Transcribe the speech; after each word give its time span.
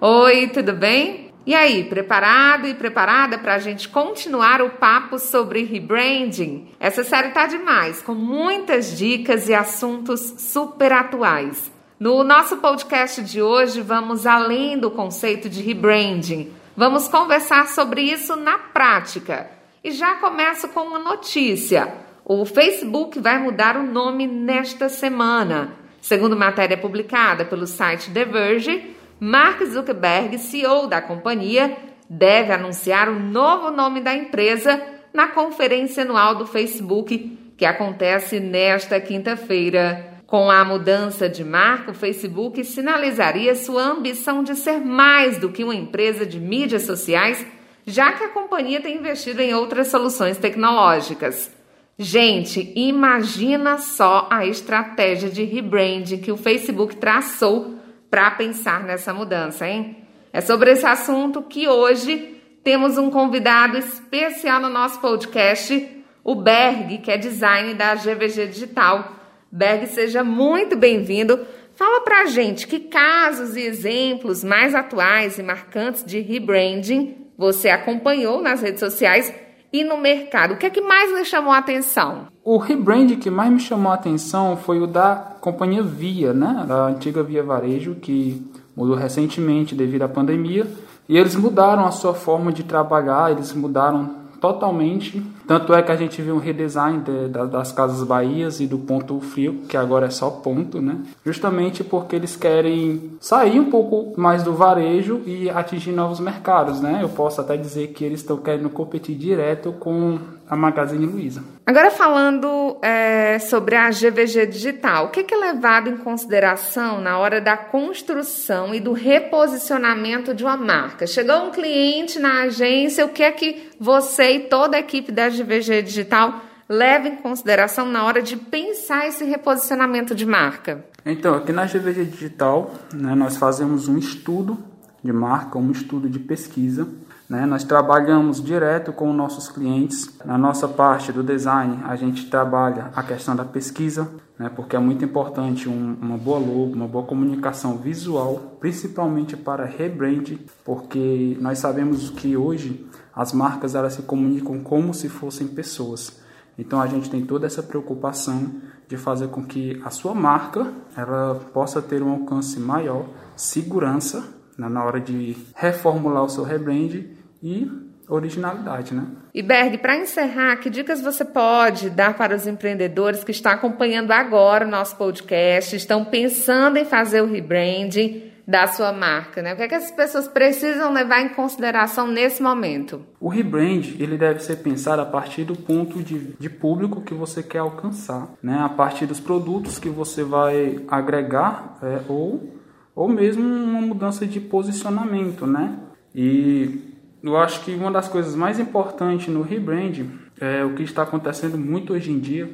Oi, 0.00 0.46
tudo 0.46 0.74
bem? 0.74 1.32
E 1.44 1.56
aí, 1.56 1.82
preparado 1.82 2.68
e 2.68 2.74
preparada 2.74 3.36
para 3.36 3.56
a 3.56 3.58
gente 3.58 3.88
continuar 3.88 4.62
o 4.62 4.70
papo 4.70 5.18
sobre 5.18 5.64
rebranding? 5.64 6.68
Essa 6.78 7.02
série 7.02 7.30
tá 7.30 7.48
demais, 7.48 8.00
com 8.00 8.14
muitas 8.14 8.96
dicas 8.96 9.48
e 9.48 9.54
assuntos 9.54 10.20
super 10.38 10.92
atuais. 10.92 11.72
No 11.98 12.22
nosso 12.22 12.58
podcast 12.58 13.24
de 13.24 13.42
hoje, 13.42 13.80
vamos 13.80 14.24
além 14.24 14.78
do 14.78 14.88
conceito 14.88 15.48
de 15.48 15.62
rebranding. 15.62 16.52
Vamos 16.76 17.08
conversar 17.08 17.66
sobre 17.66 18.02
isso 18.02 18.36
na 18.36 18.56
prática. 18.56 19.50
E 19.82 19.90
já 19.90 20.14
começo 20.14 20.68
com 20.68 20.82
uma 20.82 21.00
notícia. 21.00 21.92
O 22.24 22.44
Facebook 22.44 23.18
vai 23.18 23.36
mudar 23.42 23.76
o 23.76 23.82
nome 23.82 24.28
nesta 24.28 24.88
semana. 24.88 25.72
Segundo 26.00 26.36
matéria 26.36 26.78
publicada 26.78 27.44
pelo 27.44 27.66
site 27.66 28.12
The 28.12 28.24
Verge, 28.24 28.96
Mark 29.20 29.64
Zuckerberg, 29.64 30.38
CEO 30.38 30.86
da 30.86 31.02
companhia, 31.02 31.76
deve 32.08 32.52
anunciar 32.52 33.08
o 33.08 33.18
novo 33.18 33.70
nome 33.70 34.00
da 34.00 34.14
empresa 34.14 34.80
na 35.12 35.26
conferência 35.26 36.04
anual 36.04 36.36
do 36.36 36.46
Facebook, 36.46 37.36
que 37.56 37.64
acontece 37.64 38.38
nesta 38.38 39.00
quinta-feira. 39.00 40.14
Com 40.24 40.50
a 40.50 40.64
mudança 40.64 41.28
de 41.28 41.42
marca, 41.42 41.90
o 41.90 41.94
Facebook 41.94 42.62
sinalizaria 42.62 43.56
sua 43.56 43.82
ambição 43.82 44.44
de 44.44 44.54
ser 44.54 44.78
mais 44.78 45.38
do 45.38 45.48
que 45.48 45.64
uma 45.64 45.74
empresa 45.74 46.24
de 46.24 46.38
mídias 46.38 46.82
sociais, 46.82 47.44
já 47.86 48.12
que 48.12 48.22
a 48.22 48.28
companhia 48.28 48.80
tem 48.80 48.98
investido 48.98 49.40
em 49.40 49.54
outras 49.54 49.88
soluções 49.88 50.36
tecnológicas. 50.36 51.50
Gente, 51.98 52.72
imagina 52.76 53.78
só 53.78 54.28
a 54.30 54.46
estratégia 54.46 55.28
de 55.28 55.42
rebranding 55.42 56.18
que 56.18 56.30
o 56.30 56.36
Facebook 56.36 56.96
traçou 56.96 57.77
para 58.10 58.30
pensar 58.32 58.84
nessa 58.84 59.12
mudança, 59.12 59.68
hein? 59.68 60.04
É 60.32 60.40
sobre 60.40 60.72
esse 60.72 60.86
assunto 60.86 61.42
que 61.42 61.68
hoje 61.68 62.40
temos 62.62 62.98
um 62.98 63.10
convidado 63.10 63.78
especial 63.78 64.60
no 64.60 64.68
nosso 64.68 65.00
podcast, 65.00 66.04
o 66.22 66.34
Berg, 66.34 66.98
que 66.98 67.10
é 67.10 67.16
design 67.16 67.74
da 67.74 67.94
GVG 67.94 68.48
Digital. 68.48 69.16
Berg, 69.50 69.86
seja 69.86 70.22
muito 70.22 70.76
bem-vindo. 70.76 71.46
Fala 71.74 72.00
pra 72.02 72.26
gente 72.26 72.66
que 72.66 72.80
casos 72.80 73.56
e 73.56 73.60
exemplos 73.62 74.44
mais 74.44 74.74
atuais 74.74 75.38
e 75.38 75.42
marcantes 75.42 76.04
de 76.04 76.20
rebranding 76.20 77.28
você 77.38 77.68
acompanhou 77.68 78.42
nas 78.42 78.60
redes 78.60 78.80
sociais 78.80 79.32
e 79.72 79.84
no 79.84 79.98
mercado. 79.98 80.54
O 80.54 80.56
que 80.56 80.66
é 80.66 80.70
que 80.70 80.80
mais 80.80 81.12
lhe 81.12 81.24
chamou 81.24 81.52
a 81.52 81.58
atenção? 81.58 82.26
O 82.44 82.56
rebrand 82.56 83.16
que 83.16 83.30
mais 83.30 83.50
me 83.50 83.60
chamou 83.60 83.92
a 83.92 83.94
atenção 83.94 84.56
foi 84.56 84.80
o 84.80 84.86
da 84.86 85.14
companhia 85.40 85.82
Via, 85.82 86.32
né? 86.32 86.64
Da 86.66 86.86
antiga 86.86 87.22
Via 87.22 87.42
Varejo, 87.42 87.96
que 87.96 88.42
mudou 88.76 88.96
recentemente 88.96 89.74
devido 89.74 90.02
à 90.02 90.08
pandemia. 90.08 90.66
E 91.08 91.16
eles 91.16 91.34
mudaram 91.34 91.86
a 91.86 91.90
sua 91.90 92.14
forma 92.14 92.52
de 92.52 92.62
trabalhar, 92.62 93.30
eles 93.30 93.52
mudaram 93.52 94.10
totalmente. 94.40 95.22
Tanto 95.48 95.72
é 95.72 95.82
que 95.82 95.90
a 95.90 95.96
gente 95.96 96.20
viu 96.20 96.34
um 96.34 96.38
redesign 96.38 97.00
de, 97.00 97.28
de, 97.28 97.46
das 97.46 97.72
Casas 97.72 98.06
Bahias 98.06 98.60
e 98.60 98.66
do 98.66 98.78
Ponto 98.78 99.18
Frio, 99.18 99.62
que 99.66 99.78
agora 99.78 100.06
é 100.06 100.10
só 100.10 100.28
ponto, 100.28 100.82
né? 100.82 100.98
Justamente 101.24 101.82
porque 101.82 102.14
eles 102.14 102.36
querem 102.36 103.12
sair 103.18 103.58
um 103.58 103.70
pouco 103.70 104.20
mais 104.20 104.42
do 104.42 104.52
varejo 104.52 105.22
e 105.24 105.48
atingir 105.48 105.92
novos 105.92 106.20
mercados, 106.20 106.82
né? 106.82 106.98
Eu 107.02 107.08
posso 107.08 107.40
até 107.40 107.56
dizer 107.56 107.88
que 107.88 108.04
eles 108.04 108.20
estão 108.20 108.36
querendo 108.36 108.68
competir 108.68 109.16
direto 109.16 109.72
com 109.72 110.18
a 110.48 110.56
Magazine 110.56 111.06
Luiza. 111.06 111.42
Agora 111.66 111.90
falando 111.90 112.78
é, 112.80 113.38
sobre 113.38 113.76
a 113.76 113.90
GVG 113.90 114.46
Digital, 114.46 115.06
o 115.06 115.08
que 115.10 115.34
é 115.34 115.36
levado 115.36 115.90
em 115.90 115.98
consideração 115.98 117.00
na 117.00 117.18
hora 117.18 117.40
da 117.42 117.58
construção 117.58 118.74
e 118.74 118.80
do 118.80 118.92
reposicionamento 118.92 120.32
de 120.32 120.44
uma 120.44 120.56
marca? 120.56 121.06
Chegou 121.06 121.36
um 121.44 121.50
cliente 121.50 122.18
na 122.18 122.44
agência, 122.44 123.04
o 123.04 123.10
que 123.10 123.22
é 123.22 123.30
que 123.30 123.68
você 123.78 124.30
e 124.32 124.40
toda 124.40 124.78
a 124.78 124.80
equipe 124.80 125.12
da 125.12 125.28
GVG 125.42 125.82
Digital 125.82 126.40
leva 126.68 127.08
em 127.08 127.16
consideração 127.16 127.86
na 127.86 128.04
hora 128.04 128.20
de 128.20 128.36
pensar 128.36 129.06
esse 129.06 129.24
reposicionamento 129.24 130.14
de 130.14 130.26
marca? 130.26 130.84
Então, 131.04 131.34
aqui 131.34 131.52
na 131.52 131.64
GVG 131.64 132.04
Digital, 132.04 132.74
né, 132.92 133.14
nós 133.14 133.36
fazemos 133.36 133.88
um 133.88 133.96
estudo 133.96 134.58
de 135.02 135.12
marca, 135.12 135.58
um 135.58 135.70
estudo 135.70 136.08
de 136.08 136.18
pesquisa 136.18 136.86
né? 137.28 137.44
Nós 137.44 137.62
trabalhamos 137.62 138.42
direto 138.42 138.90
com 138.92 139.12
nossos 139.12 139.48
clientes. 139.48 140.10
Na 140.24 140.38
nossa 140.38 140.66
parte 140.66 141.12
do 141.12 141.22
design, 141.22 141.80
a 141.84 141.94
gente 141.94 142.30
trabalha 142.30 142.90
a 142.96 143.02
questão 143.02 143.36
da 143.36 143.44
pesquisa, 143.44 144.08
né? 144.38 144.50
porque 144.54 144.74
é 144.74 144.78
muito 144.78 145.04
importante 145.04 145.68
um, 145.68 145.96
uma 146.00 146.16
boa 146.16 146.38
logo, 146.38 146.72
uma 146.72 146.88
boa 146.88 147.04
comunicação 147.04 147.76
visual, 147.76 148.56
principalmente 148.58 149.36
para 149.36 149.66
rebrand, 149.66 150.38
porque 150.64 151.36
nós 151.38 151.58
sabemos 151.58 152.08
que 152.08 152.34
hoje 152.34 152.86
as 153.14 153.34
marcas 153.34 153.74
elas 153.74 153.92
se 153.92 154.02
comunicam 154.02 154.60
como 154.60 154.94
se 154.94 155.08
fossem 155.10 155.48
pessoas. 155.48 156.18
Então 156.56 156.80
a 156.80 156.86
gente 156.86 157.10
tem 157.10 157.24
toda 157.24 157.46
essa 157.46 157.62
preocupação 157.62 158.52
de 158.88 158.96
fazer 158.96 159.28
com 159.28 159.44
que 159.44 159.80
a 159.84 159.90
sua 159.90 160.14
marca 160.14 160.72
ela 160.96 161.34
possa 161.52 161.82
ter 161.82 162.02
um 162.02 162.10
alcance 162.10 162.58
maior, 162.58 163.04
segurança 163.36 164.37
na 164.58 164.84
hora 164.84 165.00
de 165.00 165.36
reformular 165.54 166.24
o 166.24 166.28
seu 166.28 166.42
rebrand 166.42 167.04
e 167.42 167.70
originalidade, 168.08 168.94
né? 168.94 169.06
E 169.32 169.42
Berg, 169.42 169.78
para 169.78 169.96
encerrar, 169.96 170.56
que 170.56 170.70
dicas 170.70 171.00
você 171.00 171.24
pode 171.24 171.90
dar 171.90 172.16
para 172.16 172.34
os 172.34 172.46
empreendedores 172.46 173.22
que 173.22 173.30
estão 173.30 173.52
acompanhando 173.52 174.10
agora 174.10 174.66
o 174.66 174.70
nosso 174.70 174.96
podcast, 174.96 175.76
estão 175.76 176.04
pensando 176.04 176.78
em 176.78 176.84
fazer 176.84 177.20
o 177.20 177.26
rebranding 177.26 178.28
da 178.48 178.66
sua 178.66 178.94
marca, 178.94 179.42
né? 179.42 179.52
O 179.52 179.56
que, 179.56 179.62
é 179.64 179.68
que 179.68 179.74
as 179.74 179.90
pessoas 179.90 180.26
precisam 180.26 180.90
levar 180.90 181.20
em 181.20 181.28
consideração 181.28 182.06
nesse 182.06 182.42
momento? 182.42 183.04
O 183.20 183.28
rebrand 183.28 183.94
ele 183.98 184.16
deve 184.16 184.40
ser 184.40 184.56
pensado 184.56 185.02
a 185.02 185.04
partir 185.04 185.44
do 185.44 185.54
ponto 185.54 186.02
de, 186.02 186.32
de 186.32 186.48
público 186.48 187.02
que 187.02 187.12
você 187.12 187.42
quer 187.42 187.58
alcançar, 187.58 188.30
né? 188.42 188.58
A 188.58 188.70
partir 188.70 189.04
dos 189.04 189.20
produtos 189.20 189.78
que 189.78 189.90
você 189.90 190.24
vai 190.24 190.80
agregar 190.88 191.76
é, 191.82 192.00
ou 192.08 192.57
ou 192.98 193.08
mesmo 193.08 193.44
uma 193.44 193.80
mudança 193.80 194.26
de 194.26 194.40
posicionamento, 194.40 195.46
né? 195.46 195.78
E 196.12 196.96
eu 197.22 197.36
acho 197.36 197.64
que 197.64 197.72
uma 197.72 197.92
das 197.92 198.08
coisas 198.08 198.34
mais 198.34 198.58
importantes 198.58 199.28
no 199.28 199.40
rebrand 199.40 200.04
é 200.40 200.64
o 200.64 200.74
que 200.74 200.82
está 200.82 201.04
acontecendo 201.04 201.56
muito 201.56 201.92
hoje 201.92 202.10
em 202.10 202.18
dia 202.18 202.50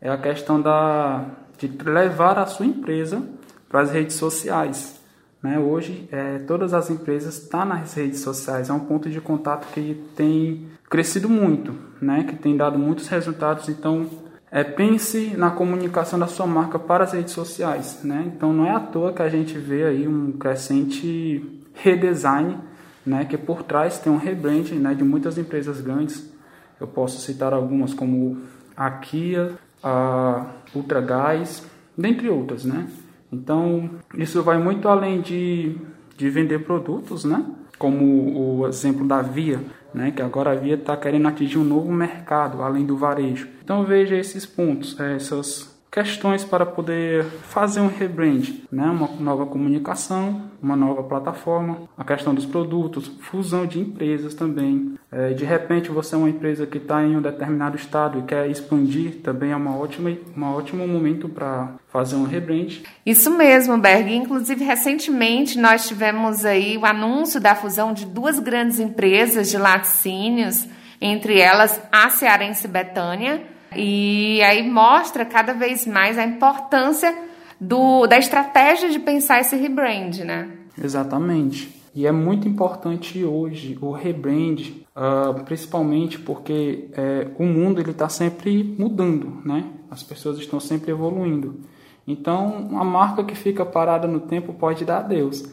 é 0.00 0.08
a 0.08 0.16
questão 0.16 0.58
da 0.62 1.26
de 1.58 1.68
levar 1.84 2.38
a 2.38 2.46
sua 2.46 2.64
empresa 2.64 3.22
para 3.68 3.82
as 3.82 3.90
redes 3.90 4.16
sociais. 4.16 4.98
Né? 5.42 5.58
Hoje, 5.58 6.08
é, 6.10 6.38
todas 6.38 6.72
as 6.72 6.88
empresas 6.88 7.34
estão 7.34 7.60
tá 7.60 7.66
nas 7.66 7.92
redes 7.92 8.20
sociais, 8.20 8.70
é 8.70 8.72
um 8.72 8.80
ponto 8.80 9.10
de 9.10 9.20
contato 9.20 9.66
que 9.74 10.02
tem 10.16 10.68
crescido 10.88 11.28
muito, 11.28 11.74
né? 12.00 12.24
que 12.24 12.34
tem 12.34 12.56
dado 12.56 12.78
muitos 12.78 13.08
resultados. 13.08 13.68
Então, 13.68 14.08
é, 14.52 14.62
pense 14.62 15.34
na 15.34 15.50
comunicação 15.50 16.18
da 16.18 16.26
sua 16.26 16.46
marca 16.46 16.78
para 16.78 17.04
as 17.04 17.12
redes 17.12 17.32
sociais. 17.32 18.00
Né? 18.04 18.30
Então, 18.36 18.52
não 18.52 18.66
é 18.66 18.70
à 18.70 18.80
toa 18.80 19.12
que 19.12 19.22
a 19.22 19.28
gente 19.30 19.56
vê 19.58 19.84
aí 19.84 20.06
um 20.06 20.32
crescente 20.32 21.62
redesign 21.72 22.58
né, 23.04 23.24
que 23.24 23.38
por 23.38 23.62
trás 23.62 23.98
tem 23.98 24.12
um 24.12 24.18
rebrand 24.18 24.70
né, 24.72 24.94
de 24.94 25.02
muitas 25.02 25.38
empresas 25.38 25.80
grandes. 25.80 26.30
Eu 26.78 26.86
posso 26.86 27.20
citar 27.20 27.54
algumas 27.54 27.94
como 27.94 28.42
a 28.76 28.90
Kia, 28.90 29.52
a 29.82 30.46
Ultragás, 30.74 31.64
dentre 31.96 32.28
outras, 32.28 32.64
né? 32.64 32.88
Então, 33.32 33.90
isso 34.14 34.42
vai 34.42 34.58
muito 34.58 34.88
além 34.88 35.20
de, 35.20 35.76
de 36.16 36.28
vender 36.28 36.64
produtos, 36.64 37.24
né? 37.24 37.44
Como 37.78 38.60
o 38.60 38.68
exemplo 38.68 39.06
da 39.06 39.22
Via, 39.22 39.60
né? 39.94 40.10
Que 40.10 40.22
agora 40.22 40.52
a 40.52 40.54
Via 40.54 40.74
está 40.74 40.96
querendo 40.96 41.28
atingir 41.28 41.58
um 41.58 41.64
novo 41.64 41.90
mercado, 41.92 42.62
além 42.62 42.84
do 42.84 42.96
varejo. 42.96 43.48
Então, 43.62 43.84
veja 43.84 44.16
esses 44.16 44.46
pontos, 44.46 44.98
essas 44.98 45.71
questões 45.92 46.42
para 46.42 46.64
poder 46.64 47.22
fazer 47.50 47.80
um 47.80 47.86
rebrand, 47.86 48.48
né? 48.72 48.86
uma 48.86 49.08
nova 49.20 49.44
comunicação, 49.44 50.50
uma 50.62 50.74
nova 50.74 51.02
plataforma, 51.02 51.82
a 51.98 52.02
questão 52.02 52.34
dos 52.34 52.46
produtos, 52.46 53.08
fusão 53.20 53.66
de 53.66 53.78
empresas 53.78 54.32
também. 54.32 54.94
É, 55.12 55.34
de 55.34 55.44
repente 55.44 55.90
você 55.90 56.14
é 56.14 56.18
uma 56.18 56.30
empresa 56.30 56.66
que 56.66 56.78
está 56.78 57.02
em 57.02 57.14
um 57.14 57.20
determinado 57.20 57.76
estado 57.76 58.18
e 58.18 58.22
quer 58.22 58.48
expandir, 58.48 59.20
também 59.22 59.52
é 59.52 59.56
uma 59.56 59.76
ótima, 59.76 60.16
um 60.34 60.44
ótimo 60.44 60.88
momento 60.88 61.28
para 61.28 61.74
fazer 61.88 62.16
um 62.16 62.24
rebrand. 62.24 62.80
Isso 63.04 63.30
mesmo, 63.30 63.76
Berg. 63.76 64.14
Inclusive, 64.14 64.64
recentemente 64.64 65.58
nós 65.58 65.86
tivemos 65.86 66.46
aí 66.46 66.78
o 66.78 66.86
anúncio 66.86 67.38
da 67.38 67.54
fusão 67.54 67.92
de 67.92 68.06
duas 68.06 68.38
grandes 68.38 68.80
empresas 68.80 69.50
de 69.50 69.58
laticínios, 69.58 70.66
entre 70.98 71.38
elas 71.38 71.82
a 71.92 72.08
Cearense 72.08 72.66
Betânia, 72.66 73.52
e 73.76 74.42
aí 74.42 74.68
mostra 74.68 75.24
cada 75.24 75.52
vez 75.52 75.86
mais 75.86 76.18
a 76.18 76.24
importância 76.24 77.14
do, 77.60 78.06
da 78.06 78.18
estratégia 78.18 78.90
de 78.90 78.98
pensar 78.98 79.40
esse 79.40 79.56
rebrand, 79.56 80.18
né? 80.24 80.50
Exatamente. 80.82 81.80
E 81.94 82.06
é 82.06 82.12
muito 82.12 82.48
importante 82.48 83.22
hoje 83.22 83.78
o 83.80 83.92
rebrand, 83.92 84.60
uh, 84.96 85.44
principalmente 85.44 86.18
porque 86.18 86.88
é, 86.94 87.28
o 87.38 87.44
mundo 87.44 87.80
ele 87.80 87.90
está 87.90 88.08
sempre 88.08 88.64
mudando, 88.78 89.42
né? 89.44 89.66
As 89.90 90.02
pessoas 90.02 90.38
estão 90.38 90.58
sempre 90.58 90.90
evoluindo. 90.90 91.60
Então, 92.06 92.66
uma 92.70 92.84
marca 92.84 93.22
que 93.22 93.34
fica 93.34 93.64
parada 93.64 94.08
no 94.08 94.20
tempo 94.20 94.54
pode 94.54 94.84
dar 94.84 94.98
adeus. 95.00 95.44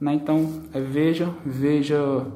Né? 0.00 0.14
Então, 0.14 0.62
é, 0.72 0.80
veja, 0.80 1.30
veja 1.44 2.26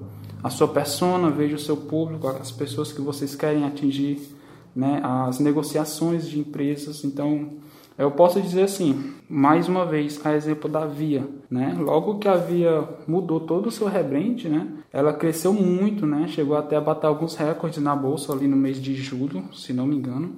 a 0.42 0.50
sua 0.50 0.68
persona, 0.68 1.30
veja 1.30 1.56
o 1.56 1.58
seu 1.58 1.76
público, 1.76 2.26
as 2.28 2.50
pessoas 2.50 2.92
que 2.92 3.00
vocês 3.00 3.34
querem 3.34 3.64
atingir, 3.64 4.20
né? 4.74 5.00
as 5.02 5.38
negociações 5.38 6.28
de 6.28 6.38
empresas. 6.38 7.04
Então, 7.04 7.50
eu 7.98 8.10
posso 8.10 8.40
dizer 8.40 8.62
assim, 8.62 9.12
mais 9.28 9.68
uma 9.68 9.84
vez, 9.84 10.24
a 10.24 10.34
exemplo 10.34 10.70
da 10.70 10.86
Via, 10.86 11.28
né? 11.50 11.76
Logo 11.78 12.18
que 12.18 12.26
a 12.26 12.36
Via 12.36 12.88
mudou 13.06 13.40
todo 13.40 13.66
o 13.66 13.70
seu 13.70 13.86
rebrand, 13.88 14.44
né? 14.44 14.68
Ela 14.92 15.12
cresceu 15.12 15.52
muito, 15.52 16.06
né? 16.06 16.26
Chegou 16.28 16.56
até 16.56 16.76
a 16.76 16.80
bater 16.80 17.06
alguns 17.06 17.36
recordes 17.36 17.82
na 17.82 17.94
bolsa 17.94 18.32
ali 18.32 18.48
no 18.48 18.56
mês 18.56 18.80
de 18.80 18.94
julho, 18.94 19.44
se 19.52 19.72
não 19.72 19.86
me 19.86 19.96
engano. 19.96 20.34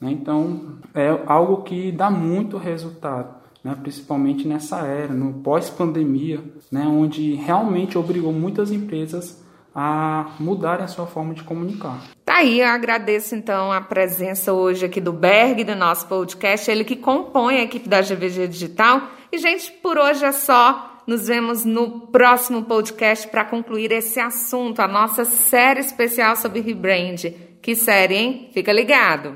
Né? 0.00 0.12
Então, 0.12 0.78
é 0.94 1.22
algo 1.26 1.62
que 1.62 1.92
dá 1.92 2.10
muito 2.10 2.56
resultado 2.56 3.44
né, 3.64 3.74
principalmente 3.80 4.46
nessa 4.46 4.80
era, 4.80 5.14
no 5.14 5.40
pós-pandemia, 5.40 6.44
né, 6.70 6.86
onde 6.86 7.32
realmente 7.32 7.96
obrigou 7.96 8.30
muitas 8.30 8.70
empresas 8.70 9.42
a 9.74 10.34
mudarem 10.38 10.84
a 10.84 10.88
sua 10.88 11.06
forma 11.06 11.34
de 11.34 11.42
comunicar. 11.42 12.00
Tá 12.24 12.36
aí, 12.36 12.60
eu 12.60 12.66
agradeço 12.68 13.34
então 13.34 13.72
a 13.72 13.80
presença 13.80 14.52
hoje 14.52 14.86
aqui 14.86 15.00
do 15.00 15.12
Berg 15.12 15.64
do 15.64 15.74
nosso 15.74 16.06
podcast, 16.06 16.70
ele 16.70 16.84
que 16.84 16.96
compõe 16.96 17.56
a 17.56 17.62
equipe 17.62 17.88
da 17.88 18.00
GVG 18.00 18.46
Digital. 18.48 19.02
E 19.32 19.38
gente, 19.38 19.72
por 19.72 19.98
hoje 19.98 20.24
é 20.24 20.32
só. 20.32 20.90
Nos 21.06 21.26
vemos 21.26 21.66
no 21.66 22.06
próximo 22.06 22.62
podcast 22.62 23.28
para 23.28 23.44
concluir 23.44 23.92
esse 23.92 24.18
assunto, 24.18 24.80
a 24.80 24.88
nossa 24.88 25.26
série 25.26 25.80
especial 25.80 26.34
sobre 26.34 26.60
rebrand. 26.60 27.30
Que 27.60 27.74
série, 27.74 28.14
hein? 28.14 28.50
Fica 28.54 28.72
ligado. 28.72 29.34